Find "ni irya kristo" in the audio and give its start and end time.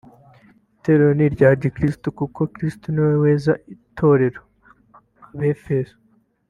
1.17-2.07